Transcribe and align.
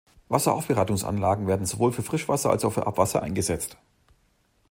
Wasseraufbereitungsanlagen 0.29 1.45
werden 1.45 1.67
sowohl 1.67 1.91
für 1.91 2.01
Frischwasser 2.01 2.49
als 2.49 2.65
auch 2.65 2.73
für 2.73 2.87
Abwasser 2.87 3.21
eingesetzt. 3.21 3.77